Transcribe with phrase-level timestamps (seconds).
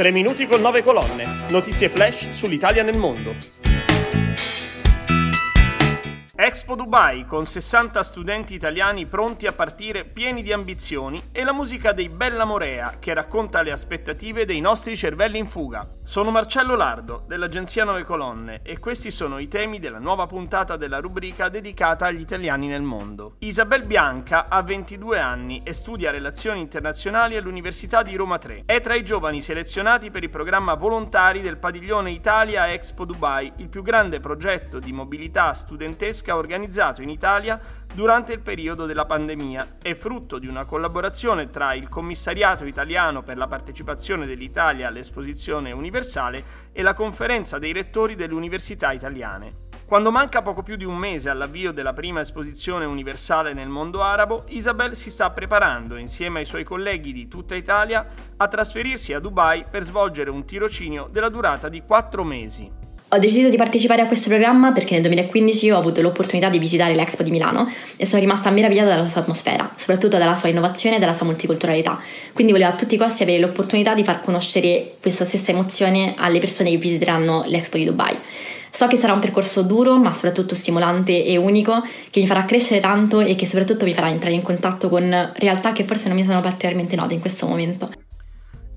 [0.00, 1.26] 3 minuti con 9 colonne.
[1.50, 3.34] Notizie flash sull'Italia nel mondo.
[6.34, 11.92] Expo Dubai con 60 studenti italiani pronti a partire pieni di ambizioni e la musica
[11.92, 15.86] dei Bella Morea che racconta le aspettative dei nostri cervelli in fuga.
[16.10, 20.98] Sono Marcello Lardo dell'agenzia Nove Colonne e questi sono i temi della nuova puntata della
[20.98, 23.36] rubrica dedicata agli italiani nel mondo.
[23.38, 28.64] Isabel Bianca ha 22 anni e studia relazioni internazionali all'Università di Roma 3.
[28.66, 33.68] È tra i giovani selezionati per il programma volontari del padiglione Italia Expo Dubai, il
[33.68, 37.60] più grande progetto di mobilità studentesca organizzato in Italia
[37.92, 43.36] durante il periodo della pandemia è frutto di una collaborazione tra il Commissariato italiano per
[43.36, 49.68] la partecipazione dell'Italia all'esposizione universale e la Conferenza dei rettori delle università italiane.
[49.90, 54.44] Quando manca poco più di un mese all'avvio della prima esposizione universale nel mondo arabo,
[54.50, 59.64] Isabel si sta preparando, insieme ai suoi colleghi di tutta Italia, a trasferirsi a Dubai
[59.68, 62.70] per svolgere un tirocinio della durata di quattro mesi.
[63.12, 66.94] Ho deciso di partecipare a questo programma perché nel 2015 ho avuto l'opportunità di visitare
[66.94, 70.98] l'Expo di Milano e sono rimasta meravigliata dalla sua atmosfera, soprattutto dalla sua innovazione e
[71.00, 71.98] dalla sua multiculturalità.
[72.32, 76.38] Quindi volevo a tutti i costi avere l'opportunità di far conoscere questa stessa emozione alle
[76.38, 78.16] persone che visiteranno l'Expo di Dubai.
[78.70, 82.78] So che sarà un percorso duro, ma soprattutto stimolante e unico, che mi farà crescere
[82.78, 86.22] tanto e che soprattutto mi farà entrare in contatto con realtà che forse non mi
[86.22, 87.99] sono particolarmente note in questo momento.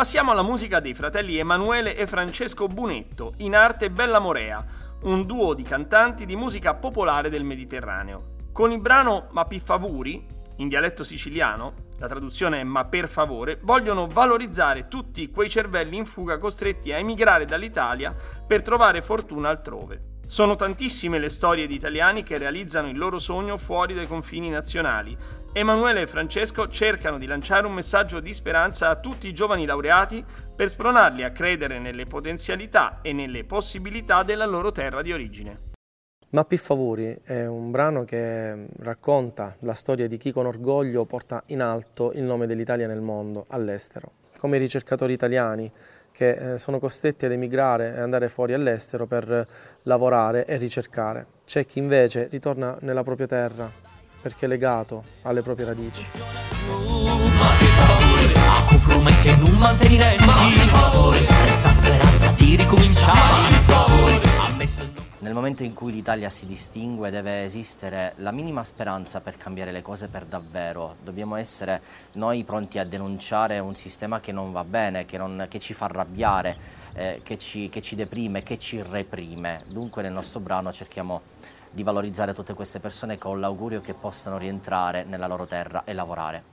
[0.00, 4.64] Passiamo alla musica dei fratelli Emanuele e Francesco Bunetto, in arte Bella Morea,
[5.02, 8.36] un duo di cantanti di musica popolare del Mediterraneo.
[8.50, 10.24] Con il brano Ma pi favori,
[10.56, 16.06] in dialetto siciliano, la traduzione è ma per favore, vogliono valorizzare tutti quei cervelli in
[16.06, 20.09] fuga costretti a emigrare dall'Italia per trovare fortuna altrove.
[20.30, 25.18] Sono tantissime le storie di italiani che realizzano il loro sogno fuori dai confini nazionali.
[25.52, 30.24] Emanuele e Francesco cercano di lanciare un messaggio di speranza a tutti i giovani laureati
[30.54, 35.58] per spronarli a credere nelle potenzialità e nelle possibilità della loro terra di origine.
[36.28, 41.60] Mappi Favori è un brano che racconta la storia di chi con orgoglio porta in
[41.60, 44.12] alto il nome dell'Italia nel mondo, all'estero.
[44.38, 45.70] Come ricercatori italiani
[46.12, 49.46] che eh, sono costretti ad emigrare e andare fuori all'estero per
[49.82, 51.26] lavorare e ricercare.
[51.44, 53.70] C'è chi invece ritorna nella propria terra
[54.20, 56.06] perché è legato alle proprie radici.
[65.22, 69.82] Nel momento in cui l'Italia si distingue deve esistere la minima speranza per cambiare le
[69.82, 70.96] cose per davvero.
[71.02, 71.82] Dobbiamo essere
[72.12, 75.84] noi pronti a denunciare un sistema che non va bene, che, non, che ci fa
[75.84, 76.56] arrabbiare,
[76.94, 79.62] eh, che, ci, che ci deprime, che ci reprime.
[79.68, 81.20] Dunque nel nostro brano cerchiamo
[81.70, 86.44] di valorizzare tutte queste persone con l'augurio che possano rientrare nella loro terra e lavorare.